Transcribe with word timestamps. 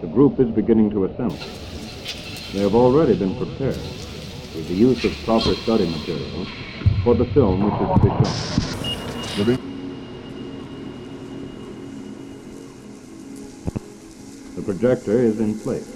The 0.00 0.06
group 0.06 0.40
is 0.40 0.48
beginning 0.50 0.90
to 0.90 1.04
assemble. 1.04 1.36
They 2.52 2.60
have 2.60 2.74
already 2.74 3.16
been 3.16 3.36
prepared 3.36 3.76
with 3.76 4.68
the 4.68 4.74
use 4.74 5.04
of 5.04 5.12
proper 5.24 5.54
study 5.54 5.88
material 5.88 6.46
for 7.04 7.14
the 7.14 7.26
film 7.26 7.62
which 7.62 7.74
is 7.82 7.88
to 9.36 9.44
be. 9.44 9.52
Ready? 9.52 9.62
The 14.56 14.62
projector 14.62 15.18
is 15.18 15.40
in 15.40 15.58
place. 15.60 15.86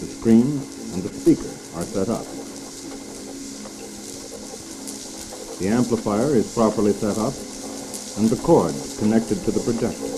The 0.00 0.06
screen 0.06 0.60
and 0.94 1.02
the 1.02 1.08
speaker 1.08 1.52
are 1.78 1.84
set 1.84 2.08
up. 2.08 2.24
The 5.58 5.68
amplifier 5.68 6.34
is 6.34 6.52
properly 6.54 6.92
set 6.92 7.18
up 7.18 7.34
and 8.16 8.30
the 8.30 8.36
cords 8.36 8.98
connected 8.98 9.36
to 9.44 9.50
the 9.50 9.60
projector. 9.60 10.08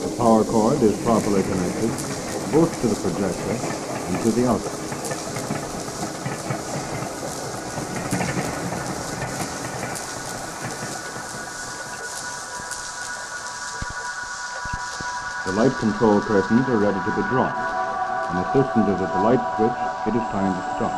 The 0.00 0.16
power 0.16 0.44
cord 0.44 0.82
is 0.82 0.96
properly 1.02 1.42
connected 1.42 1.90
both 2.52 2.80
to 2.80 2.88
the 2.88 2.96
projector 2.96 3.52
and 4.08 4.22
to 4.22 4.30
the 4.30 4.48
output. 4.48 4.79
Light 15.60 15.76
control 15.76 16.22
curtains 16.22 16.66
are 16.72 16.80
ready 16.80 16.96
to 17.04 17.12
be 17.12 17.20
drawn. 17.28 17.52
An 18.32 18.40
assistant 18.48 18.88
is 18.88 18.96
at 18.96 19.12
the 19.12 19.20
light 19.20 19.44
switch. 19.60 19.76
It 20.08 20.16
is 20.16 20.24
time 20.32 20.56
to 20.56 20.62
start. 20.72 20.96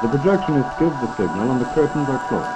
The 0.00 0.08
projectionist 0.08 0.72
gives 0.80 0.96
the 1.04 1.10
signal 1.20 1.52
and 1.52 1.60
the 1.60 1.68
curtains 1.76 2.08
are 2.08 2.22
closed. 2.32 2.48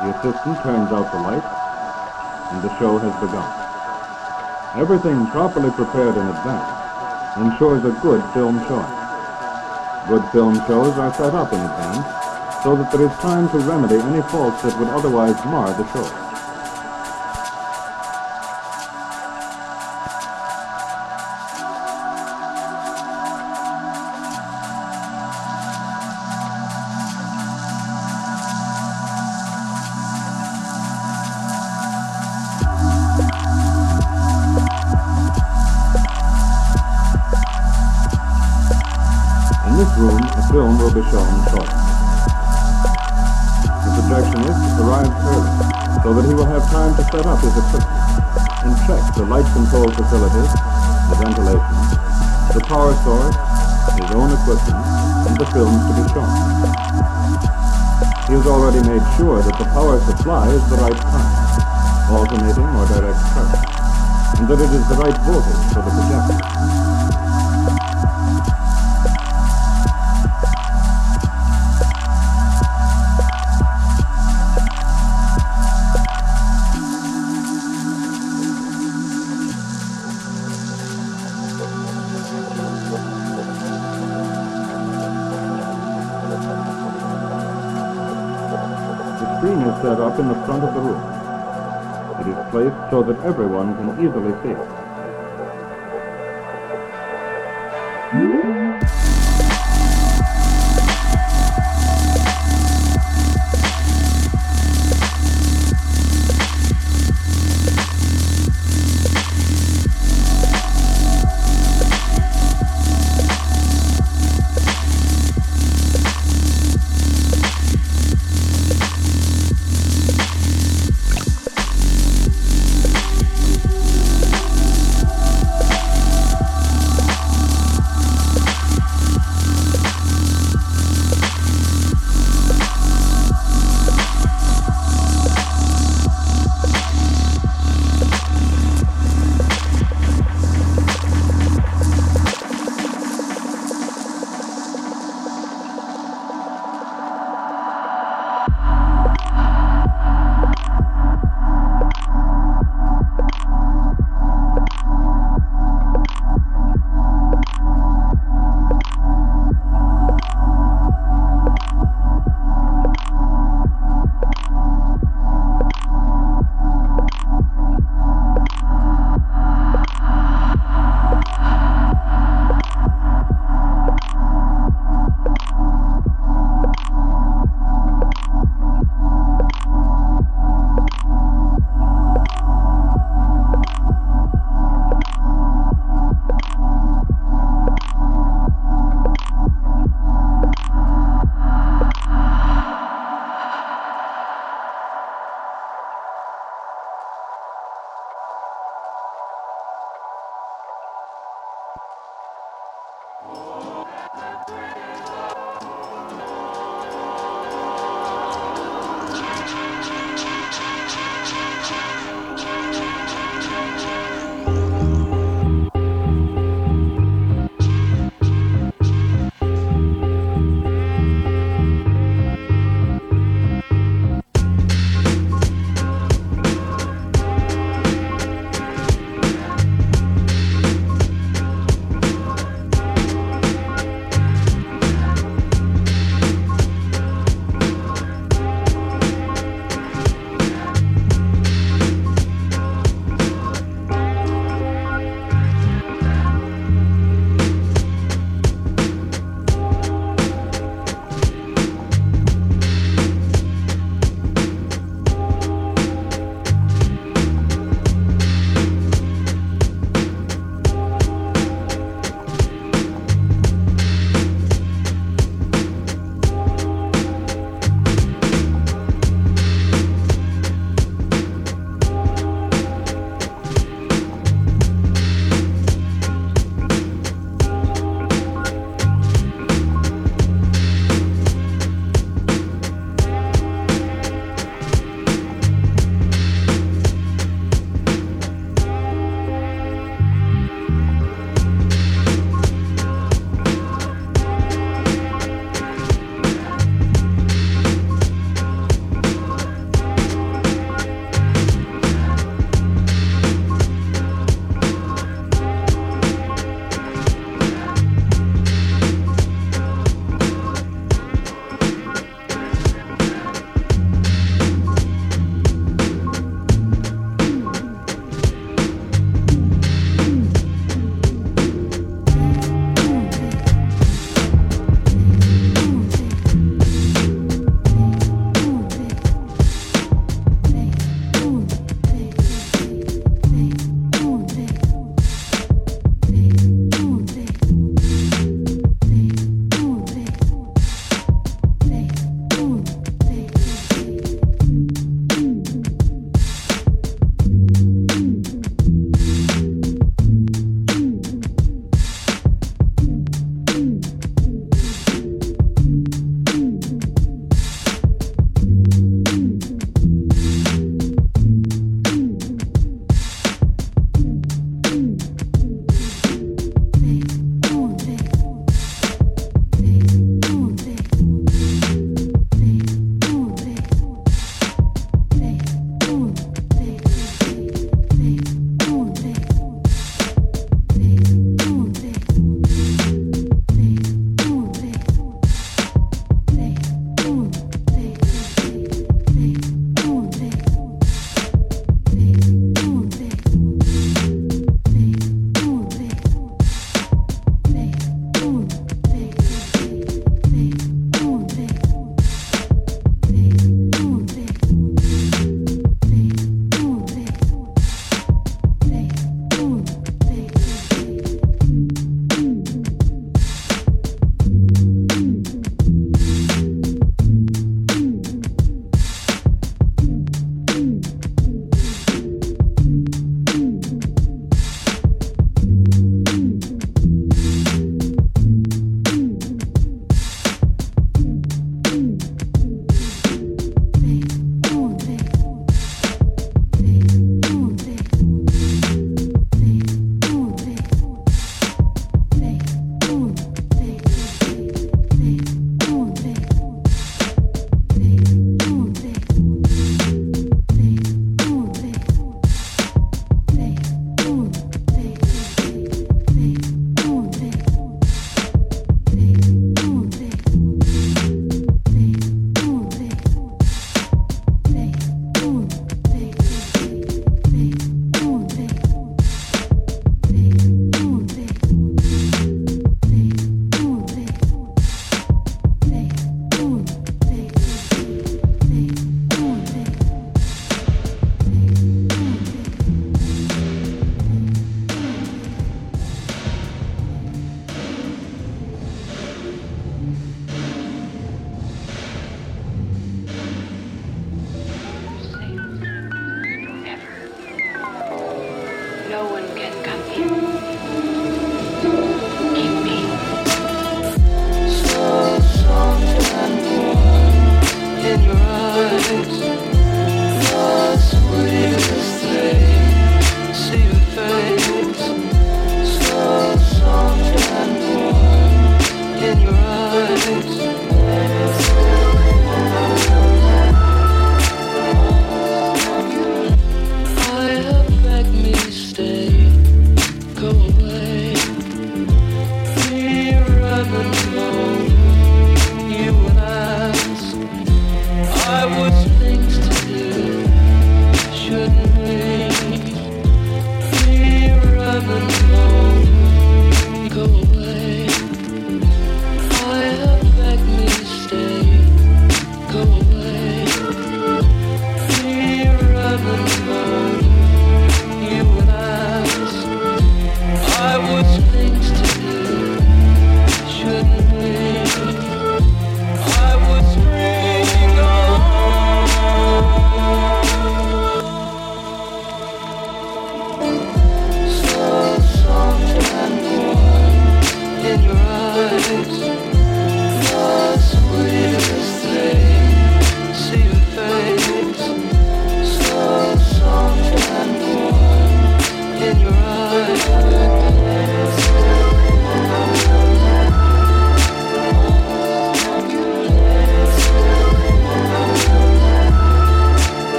The 0.00 0.08
assistant 0.16 0.56
turns 0.64 0.88
out 0.96 1.12
the 1.12 1.20
light 1.28 1.44
and 1.44 2.64
the 2.64 2.72
show 2.80 2.96
has 3.04 3.12
begun. 3.20 3.52
Everything 4.80 5.28
properly 5.36 5.68
prepared 5.76 6.16
in 6.16 6.24
advance 6.24 6.72
ensures 7.36 7.84
a 7.84 7.92
good 8.00 8.24
film 8.32 8.56
showing. 8.64 8.96
Good 10.08 10.24
film 10.32 10.56
shows 10.64 10.96
are 10.96 11.12
set 11.20 11.36
up 11.36 11.52
in 11.52 11.60
advance 11.60 12.08
so 12.64 12.76
that 12.80 12.90
there 12.92 13.04
is 13.04 13.12
time 13.20 13.44
to 13.50 13.58
remedy 13.68 14.00
any 14.00 14.22
faults 14.32 14.62
that 14.62 14.72
would 14.80 14.88
otherwise 14.88 15.36
mar 15.44 15.68
the 15.76 15.84
show. 15.92 16.25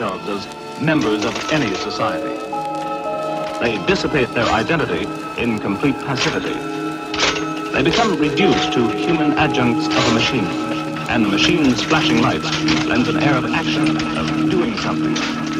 Themselves 0.00 0.46
as 0.46 0.80
members 0.82 1.24
of 1.26 1.52
any 1.52 1.74
society. 1.74 2.34
They 3.60 3.84
dissipate 3.86 4.28
their 4.32 4.46
identity 4.46 5.04
in 5.40 5.58
complete 5.58 5.94
passivity. 6.06 6.54
They 7.72 7.82
become 7.82 8.18
reduced 8.18 8.72
to 8.72 8.88
human 8.96 9.32
adjuncts 9.32 9.86
of 9.86 10.08
a 10.08 10.14
machine, 10.14 10.46
and 11.10 11.26
the 11.26 11.28
machine's 11.28 11.82
flashing 11.82 12.22
lights 12.22 12.50
lends 12.86 13.08
an 13.08 13.18
air 13.18 13.36
of 13.36 13.44
action, 13.44 13.96
of 14.16 14.50
doing 14.50 14.76
something, 14.78 15.16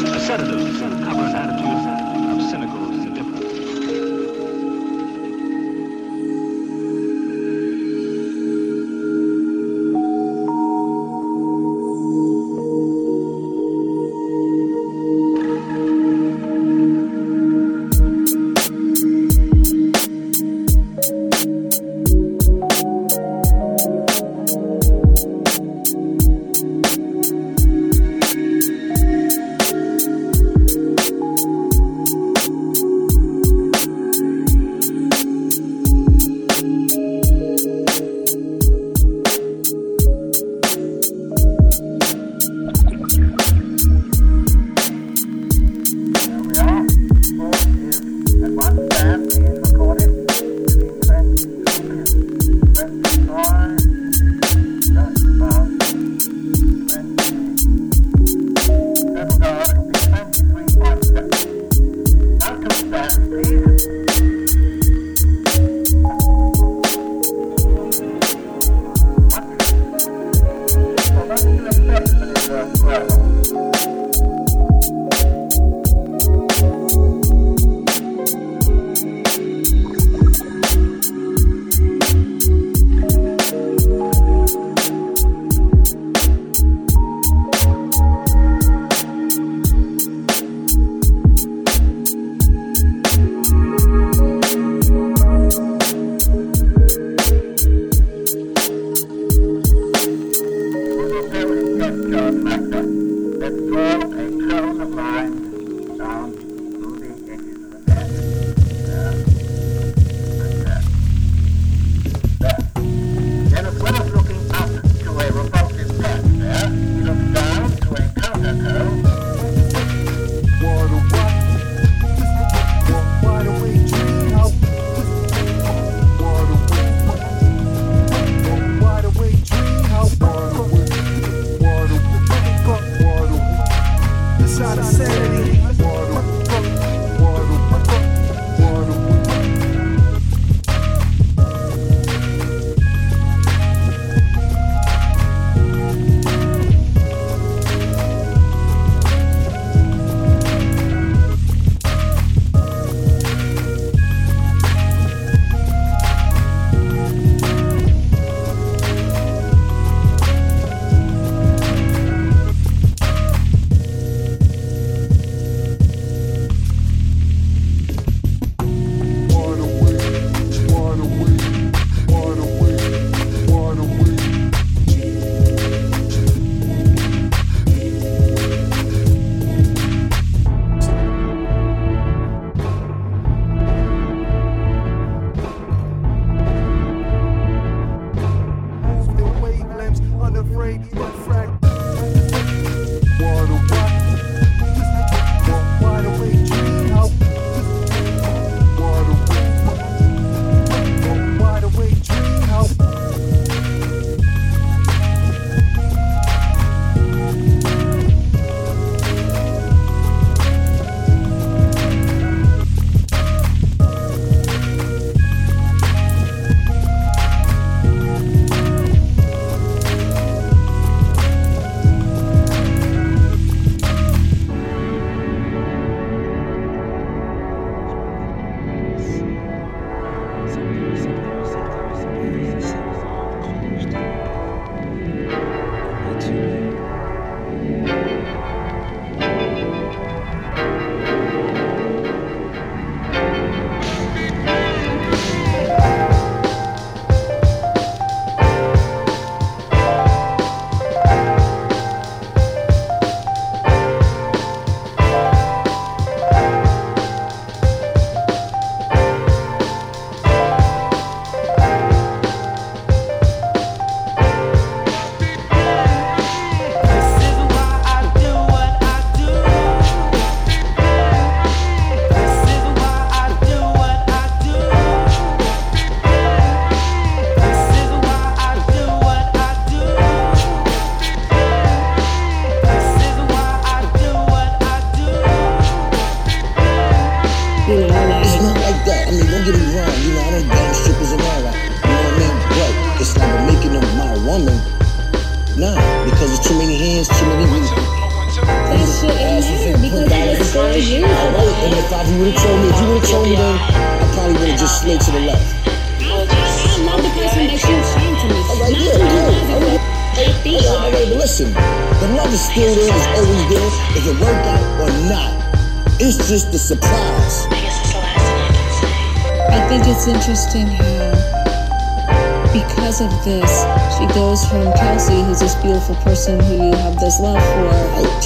a 0.09 0.21
sedative 0.21 0.81
cover 1.05 1.30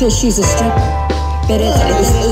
to 0.04 0.10
she's 0.10 0.38
a 0.38 0.44
stripper. 0.44 0.84
But 1.48 1.60
it's, 1.60 1.76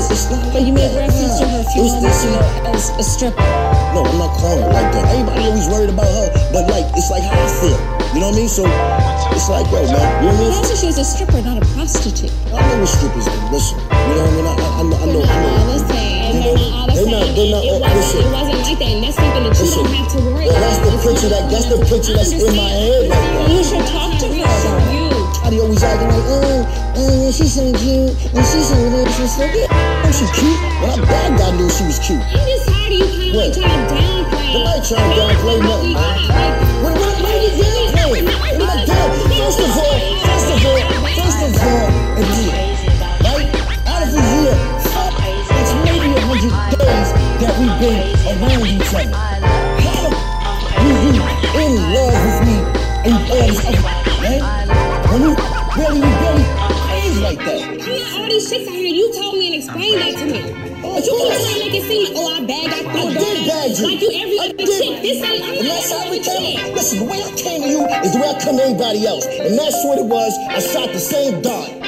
it's, 0.09 0.29
it's- 0.29 0.53
but 0.53 0.61
you 0.65 0.73
made 0.73 0.89
reference 0.97 1.37
to 1.41 1.45
her 1.49 1.61
a 1.61 1.67
few 1.73 1.85
moments 1.85 2.21
ago 2.25 2.41
as 2.73 2.89
a 2.97 3.03
stripper. 3.05 3.45
No, 3.93 4.01
I'm 4.05 4.17
not 4.17 4.33
calling 4.37 4.61
her 4.65 4.73
like 4.73 4.89
that. 4.93 5.05
Everybody 5.13 5.41
always 5.49 5.67
worried 5.69 5.89
about 5.93 6.09
her, 6.09 6.29
but 6.53 6.65
like, 6.69 6.85
it's 6.97 7.09
like 7.13 7.21
how 7.21 7.37
I 7.37 7.49
feel. 7.61 7.77
You 8.13 8.21
know 8.21 8.29
what 8.33 8.37
I 8.37 8.45
mean? 8.45 8.49
So, 8.49 8.65
it's 9.33 9.49
like, 9.49 9.65
yo, 9.69 9.85
man, 9.85 10.01
you 10.21 10.29
know 10.29 10.33
what 10.33 10.33
I 10.33 10.49
mean? 10.49 10.53
also, 10.53 10.73
she 10.77 10.85
was 10.89 10.97
a 10.97 11.05
stripper, 11.05 11.41
not 11.45 11.61
a 11.61 11.65
prostitute. 11.77 12.29
I 12.53 12.61
know 12.73 12.81
what 12.85 12.89
strippers 12.89 13.25
do. 13.25 13.37
Listen, 13.53 13.77
you 13.81 14.13
know 14.17 14.25
what 14.25 14.33
I 14.33 14.37
mean? 14.37 14.45
I, 14.45 14.53
I, 14.53 14.81
I 14.81 14.83
know, 14.85 14.97
I 14.97 15.05
know. 15.13 15.21
I 15.21 15.37
know. 15.41 15.65
the 15.73 15.79
same. 15.93 16.13
You 16.33 16.41
know, 16.41 16.53
the 16.57 16.93
they're 16.93 17.09
not- 17.09 17.33
they're 17.37 17.53
not 17.53 17.61
it, 17.65 17.81
wasn't, 17.81 17.85
uh, 17.85 18.21
it 18.21 18.33
wasn't 18.33 18.61
like 18.65 18.77
that. 18.81 18.89
And 18.93 19.01
that's 19.05 19.17
something 19.17 19.43
that 19.45 19.53
you 19.53 19.65
Listen, 19.65 19.83
don't 19.85 19.93
have 19.93 20.09
to 20.13 20.19
worry 20.25 20.45
yeah, 20.45 20.57
about. 20.57 20.61
that's 20.61 20.79
the 20.81 20.89
If 20.93 21.01
picture 21.05 21.29
that- 21.29 21.45
that's 21.53 21.67
the 21.69 21.77
picture 21.85 22.13
that's 22.17 22.33
in 22.33 22.53
my 22.57 22.69
head 22.69 23.09
right. 23.13 23.49
You 23.49 23.61
should 23.61 23.85
talk 23.93 24.09
to 24.21 24.25
her. 24.29 24.33
You. 24.33 25.05
Everybody 25.43 25.59
always 25.61 25.83
acting 25.83 26.07
like, 26.09 26.25
oh, 26.33 26.65
oh, 26.95 27.31
she's 27.31 27.53
so 27.53 27.63
cute, 27.73 28.13
and 28.33 28.45
she's 28.45 28.67
so 28.69 28.75
little, 28.75 29.05
she's 29.13 29.35
so 29.35 29.47
cute. 29.49 29.67
Oh, 29.71 30.11
she's 30.11 30.31
cute. 30.31 30.59
When 30.81 30.89
I 30.89 31.01
bagged, 31.05 31.41
I 31.41 31.51
knew 31.57 31.69
she 31.69 31.83
was 31.85 31.99
cute. 31.99 32.21
I'm 32.21 32.31
just 32.33 32.67
tired 32.69 32.93
of 32.93 32.99
you 32.99 33.33
kind 33.33 33.49
of 33.49 33.55
trying 33.55 33.87
to 33.87 33.93
downplay. 33.93 34.53
Nobody 34.53 34.81
trying 34.87 35.09
to 35.09 35.17
downplay 35.17 35.57
nothing, 35.63 35.93
What, 36.83 36.93
what, 36.99 37.13
what 37.23 37.33
are 37.33 37.41
you 37.41 37.51
downplaying? 37.57 37.93
I 37.93 38.85
doing? 38.85 39.25
First 39.33 39.59
of 39.59 39.73
all, 39.73 39.97
first 40.23 40.49
of 40.53 40.65
all, 40.65 40.81
first 41.17 41.41
of 41.43 41.57
all, 41.63 41.87
a 42.13 42.23
year, 42.37 42.53
right? 43.25 43.49
Out 43.89 44.01
of 44.03 44.13
a 44.13 44.21
year, 44.21 44.53
fuck, 44.93 45.13
it's 45.17 45.71
maybe 45.83 46.09
a 46.13 46.21
hundred 46.21 46.53
days 46.77 47.09
that 47.41 47.53
we've 47.57 47.77
been 47.81 47.99
around 48.29 48.65
each 48.69 48.93
other. 48.93 49.17
How 49.81 50.13
you 50.83 50.93
you 51.09 51.23
in 51.57 51.73
love 51.93 52.17
with 52.23 52.39
me 52.47 52.57
and 53.05 53.17
all 53.31 53.47
this 53.49 53.65
other, 53.65 53.81
right? 54.21 54.43
When 55.09 55.21
we 55.21 55.31
really, 55.75 56.01
we 56.01 56.11
really 56.21 56.62
like 57.23 57.39
that. 57.39 57.63
I'm 57.63 57.77
not 57.79 58.19
all 58.19 58.27
these 58.27 58.49
chicks 58.49 58.67
out 58.67 58.75
here. 58.75 58.91
You 58.91 59.07
told 59.15 59.35
me 59.39 59.55
and 59.55 59.63
explained 59.63 60.01
that 60.03 60.19
to 60.19 60.25
me. 60.27 60.41
But 60.83 61.07
you 61.07 61.15
keep 61.15 61.31
trying 61.31 61.55
to 61.55 61.59
make 61.63 61.73
it 61.79 61.83
seem, 61.87 62.03
like, 62.03 62.19
oh, 62.19 62.35
I 62.35 62.39
bagged, 62.43 62.73
I 62.75 62.83
I 62.83 62.91
threw 62.91 63.09
did 63.15 63.47
bag 63.47 63.71
you. 63.79 63.85
Like 63.87 64.01
you 64.03 64.11
every 64.11 64.39
I 64.39 64.43
other 64.51 64.57
did. 64.59 64.67
chick. 64.67 65.01
This 65.01 65.23
ain't, 65.23 65.43
I'm 65.43 65.55
not 65.55 65.63
that's 65.63 65.91
how 65.91 66.03
every 66.05 66.19
chick. 66.19 66.75
Listen, 66.75 66.99
the 66.99 67.05
way 67.07 67.23
I 67.23 67.31
came 67.39 67.61
to 67.63 67.69
you 67.71 67.81
is 68.03 68.11
the 68.11 68.19
way 68.19 68.27
I 68.27 68.37
come 68.43 68.57
to 68.59 68.63
anybody 68.67 69.07
else. 69.07 69.25
And 69.25 69.55
that's 69.57 69.79
what 69.87 69.97
it 70.03 70.05
was. 70.05 70.35
I 70.51 70.59
shot 70.59 70.91
the 70.91 70.99
same 70.99 71.41
dart. 71.41 71.82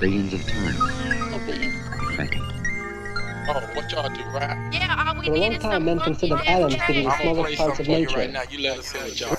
billions 0.00 0.32
of 0.32 0.46
times. 0.46 0.76
A 0.76 1.38
billion. 1.46 1.72
Second. 2.16 2.42
Oh, 3.48 3.70
what 3.74 3.92
y'all 3.92 4.08
do, 4.08 4.22
right? 4.24 4.70
Yeah, 4.72 5.04
all 5.06 5.14
we 5.20 5.26
For 5.26 5.32
a 5.32 5.34
need 5.34 5.40
long 5.40 5.52
is 5.52 5.62
time, 5.62 5.84
men 5.84 6.00
considered 6.00 6.40
atoms 6.46 6.74
to 6.74 6.86
be 6.88 7.04
the 7.04 7.18
smallest 7.20 7.56
parts 7.58 7.80
of 7.80 7.88
nature. 7.88 8.16
Right 8.18 8.32
now, 8.32 8.42
you 8.50 8.58
let 8.58 8.78
us 8.78 8.86
see 8.86 8.98
what 8.98 9.20
y'all 9.20 9.36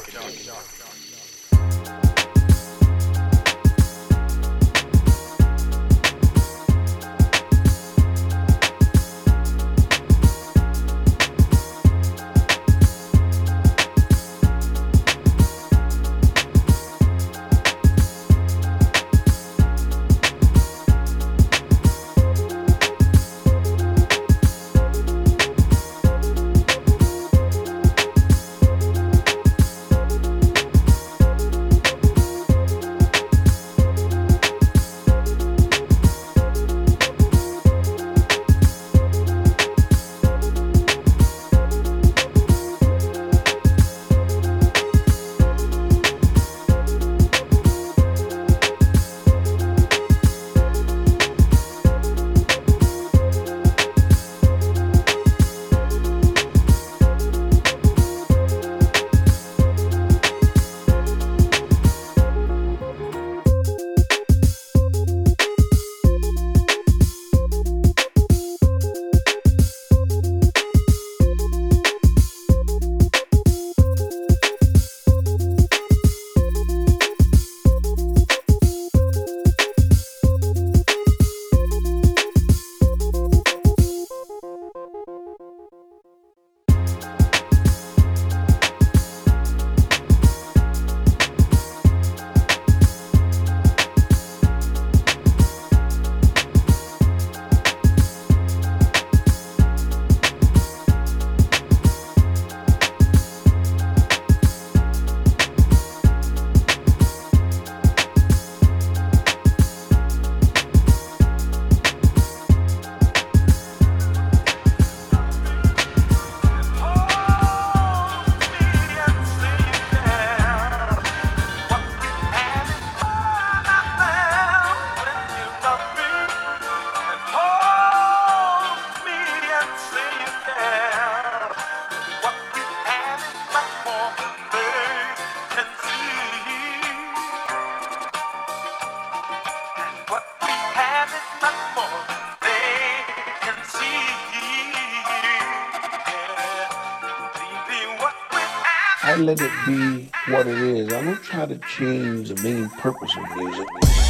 how 151.38 151.46
to 151.46 151.60
change 151.78 152.30
the 152.30 152.42
main 152.42 152.68
purpose 152.80 153.16
of 153.16 153.38
music. 153.38 154.07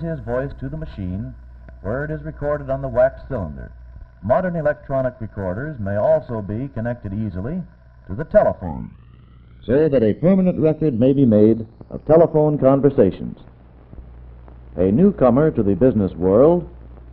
His 0.00 0.20
voice 0.20 0.52
to 0.60 0.68
the 0.68 0.76
machine 0.76 1.34
where 1.82 2.04
it 2.04 2.10
is 2.10 2.22
recorded 2.22 2.70
on 2.70 2.82
the 2.82 2.88
wax 2.88 3.22
cylinder. 3.28 3.72
Modern 4.22 4.56
electronic 4.56 5.14
recorders 5.20 5.78
may 5.80 5.96
also 5.96 6.42
be 6.42 6.68
connected 6.68 7.12
easily 7.14 7.62
to 8.06 8.14
the 8.14 8.24
telephone 8.24 8.90
so 9.64 9.88
that 9.88 10.02
a 10.02 10.14
permanent 10.14 10.58
record 10.58 10.98
may 10.98 11.12
be 11.12 11.24
made 11.24 11.66
of 11.90 12.04
telephone 12.06 12.58
conversations. 12.58 13.38
A 14.76 14.90
newcomer 14.90 15.50
to 15.50 15.62
the 15.62 15.74
business 15.74 16.12
world 16.14 16.68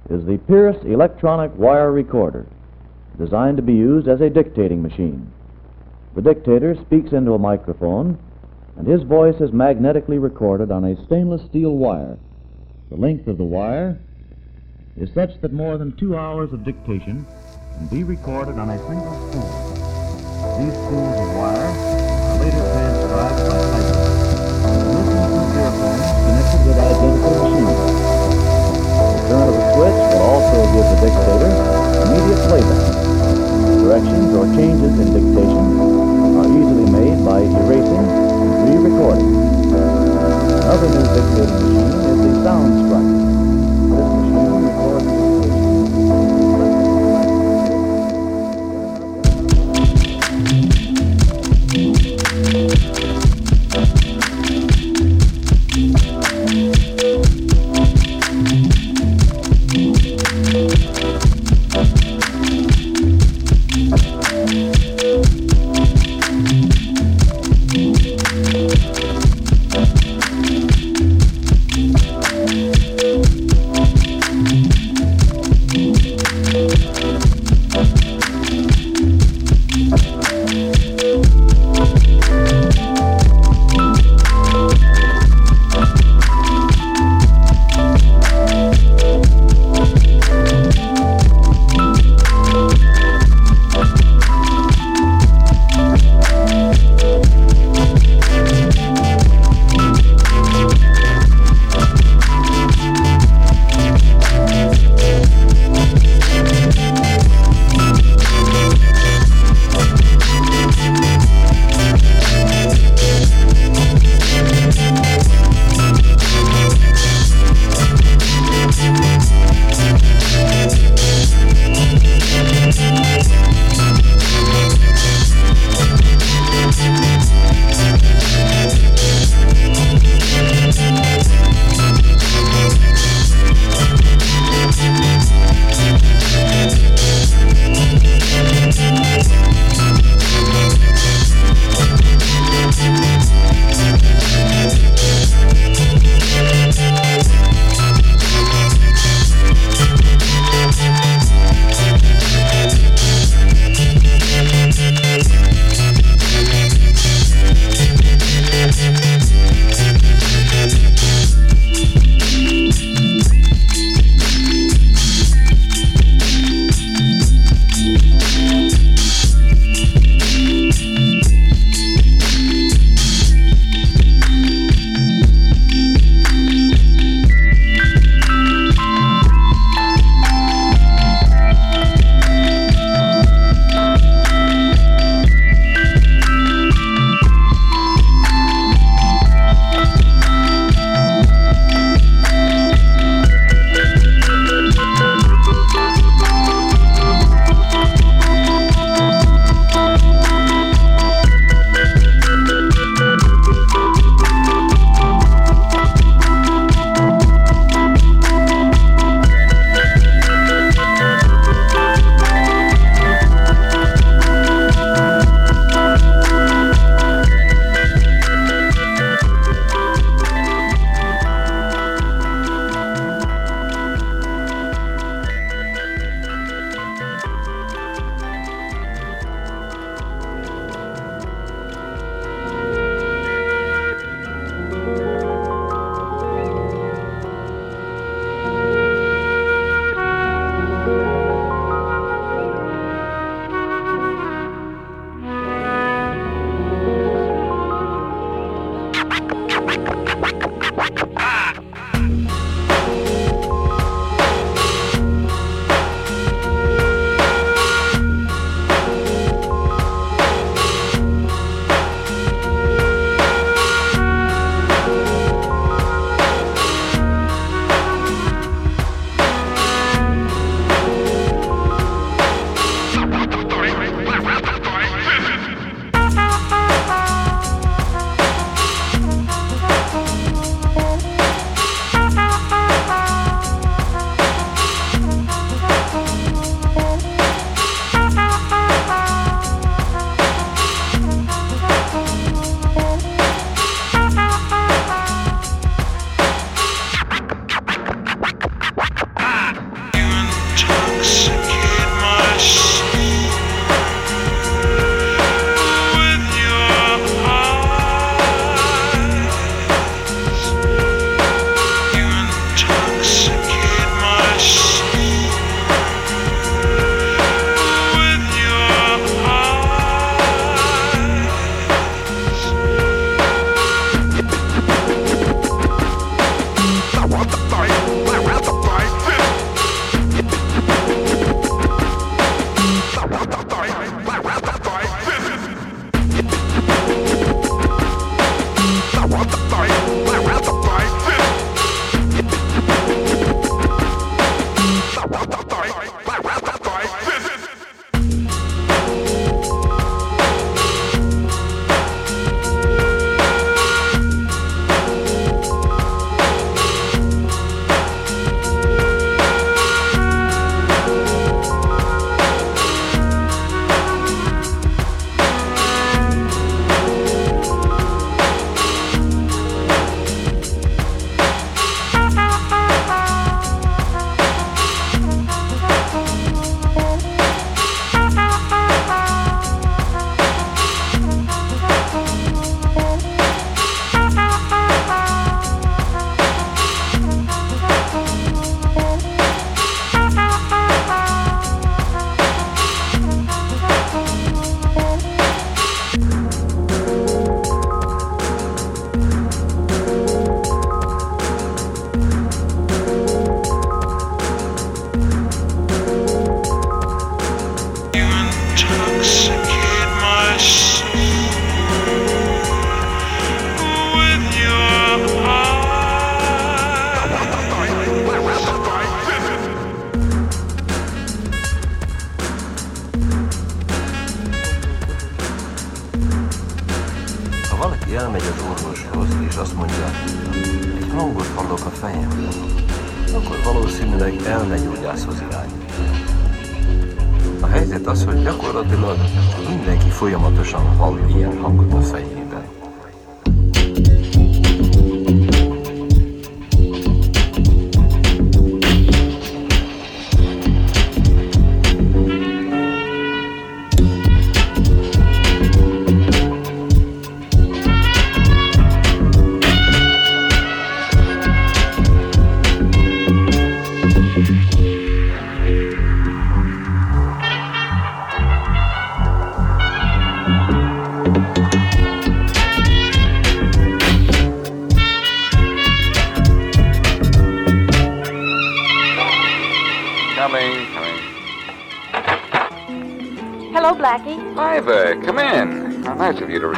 is 0.09 0.25
the 0.25 0.37
Pierce 0.37 0.77
electronic 0.85 1.51
wire 1.57 1.91
recorder, 1.91 2.45
designed 3.17 3.57
to 3.57 3.63
be 3.63 3.73
used 3.73 4.07
as 4.07 4.21
a 4.21 4.29
dictating 4.29 4.81
machine. 4.81 5.31
The 6.15 6.21
dictator 6.21 6.75
speaks 6.85 7.11
into 7.11 7.33
a 7.33 7.39
microphone, 7.39 8.17
and 8.77 8.87
his 8.87 9.03
voice 9.03 9.35
is 9.41 9.51
magnetically 9.51 10.17
recorded 10.17 10.71
on 10.71 10.85
a 10.85 11.05
stainless 11.05 11.41
steel 11.49 11.75
wire. 11.75 12.17
The 12.89 12.95
length 12.95 13.27
of 13.27 13.37
the 13.37 13.43
wire 13.43 13.99
is 14.95 15.09
such 15.13 15.41
that 15.41 15.51
more 15.51 15.77
than 15.77 15.91
two 15.97 16.15
hours 16.15 16.53
of 16.53 16.63
dictation 16.63 17.25
can 17.75 17.87
be 17.87 18.03
recorded 18.03 18.55
on 18.57 18.69
a 18.69 18.77
single 18.87 19.11
spool. 19.27 19.51
These 20.55 20.71
spools 20.71 21.19
of 21.19 21.27
wire 21.35 21.67
are 21.67 22.37
later 22.39 22.63
transcribed 22.63 23.43
by 23.43 23.59
typing. 23.59 23.91
Listen 24.87 25.19
to 25.19 25.43
earphones 25.59 26.07
connected 26.15 26.61
with 26.63 26.79
identical 26.79 27.35
machines. 27.43 27.75
The 28.95 29.23
turn 29.27 29.47
of 29.51 29.55
a 29.59 29.65
switch 29.75 29.99
will 30.07 30.23
also 30.23 30.59
give 30.71 30.87
the 30.87 30.97
dictator 31.03 31.51
immediate 32.07 32.41
playback. 32.47 32.87
Corrections 33.83 34.31
or 34.31 34.47
changes 34.55 34.95
in 34.95 35.07
dictation 35.11 35.65
are 36.39 36.47
easily 36.55 36.87
made 36.87 37.19
by 37.27 37.43
erasing 37.43 38.07
and 38.07 38.63
re-recording. 38.63 39.56
New 40.67 40.73
dictating 40.75 41.47
machine 41.47 41.93
is 42.03 42.17
the 42.19 42.31
SoundScriber. 42.43 43.16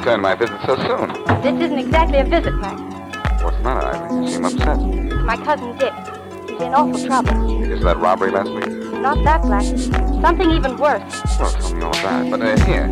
Return 0.10 0.22
my 0.22 0.36
visit 0.36 0.60
so 0.66 0.76
soon. 0.76 1.42
This 1.42 1.66
isn't 1.66 1.78
exactly 1.78 2.18
a 2.20 2.24
visit, 2.24 2.54
Blackie. 2.54 3.44
What's 3.44 3.58
the 3.58 3.64
matter, 3.64 3.88
Ivy? 3.88 4.16
You 4.16 4.32
seem 4.32 4.46
upset. 4.46 4.80
My 5.24 5.38
cousin 5.38 5.78
Dick. 5.78 5.94
He's 6.50 6.62
in 6.62 6.74
awful 6.74 7.06
trouble. 7.06 7.64
Is 7.72 7.84
that 7.84 7.98
robbery 7.98 8.32
last 8.32 8.50
week? 8.50 8.68
Not 8.94 9.24
that, 9.24 9.44
Black. 9.44 9.64
Something 9.64 10.50
even 10.52 10.78
worse. 10.78 11.22
Well, 11.40 11.52
tell 11.52 11.76
me 11.76 11.84
all 11.84 11.98
about 11.98 12.26
it. 12.26 12.32
But 12.32 12.42
uh, 12.42 12.66
here, 12.66 12.88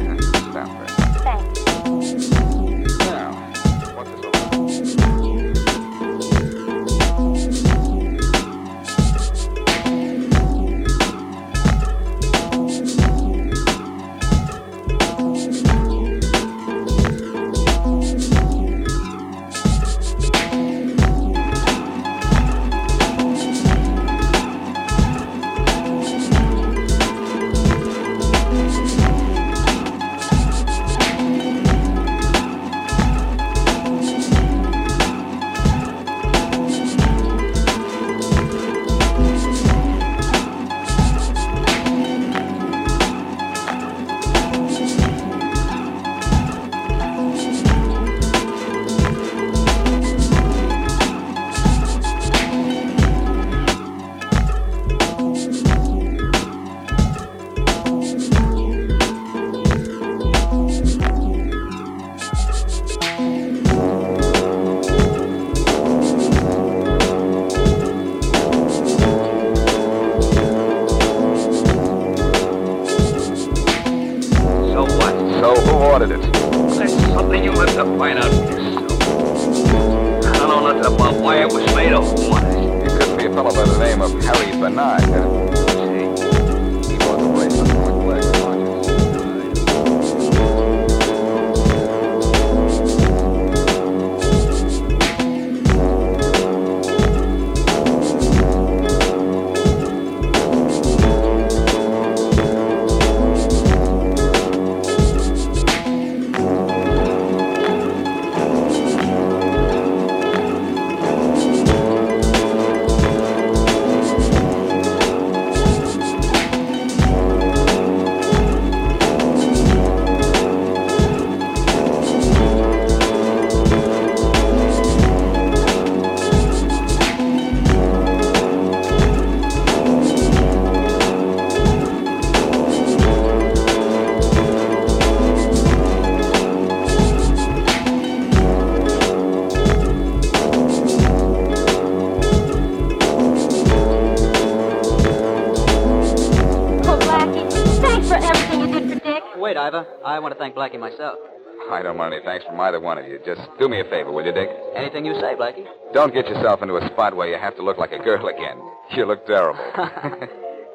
You 155.05 155.13
say, 155.15 155.35
Blackie. 155.35 155.65
Don't 155.93 156.13
get 156.13 156.27
yourself 156.27 156.61
into 156.61 156.75
a 156.75 156.87
spot 156.89 157.15
where 157.15 157.27
you 157.27 157.37
have 157.37 157.55
to 157.55 157.63
look 157.63 157.77
like 157.77 157.91
a 157.91 157.99
girl 157.99 158.27
again. 158.27 158.57
You 158.95 159.05
look 159.05 159.25
terrible. 159.25 159.59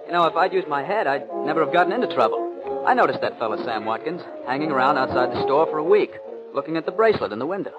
You 0.07 0.19
know, 0.19 0.27
if 0.27 0.37
I'd 0.37 0.53
used 0.53 0.69
my 0.69 0.83
head, 0.83 1.07
I'd 1.07 1.27
never 1.47 1.65
have 1.65 1.73
gotten 1.73 1.93
into 1.93 2.13
trouble. 2.15 2.85
I 2.87 2.93
noticed 2.93 3.21
that 3.23 3.39
fella, 3.39 3.57
Sam 3.65 3.87
Watkins, 3.87 4.21
hanging 4.47 4.71
around 4.71 4.99
outside 4.99 5.31
the 5.31 5.43
store 5.45 5.65
for 5.67 5.79
a 5.79 5.85
week, 5.85 6.11
looking 6.55 6.77
at 6.77 6.85
the 6.85 6.93
bracelet 6.93 7.33
in 7.33 7.39
the 7.39 7.47
window. 7.47 7.73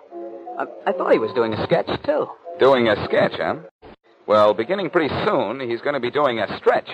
I, 0.58 0.66
I 0.88 0.94
thought 0.94 1.12
he 1.12 1.20
was 1.20 1.32
doing 1.34 1.54
a 1.54 1.64
sketch, 1.66 1.86
too. 2.06 2.28
Doing 2.60 2.88
a 2.88 2.96
sketch, 3.06 3.34
huh? 3.36 3.58
Well, 4.26 4.54
beginning 4.56 4.90
pretty 4.90 5.14
soon, 5.26 5.60
he's 5.60 5.82
going 5.82 5.94
to 5.94 6.00
be 6.00 6.10
doing 6.10 6.40
a 6.40 6.58
stretch. 6.58 6.90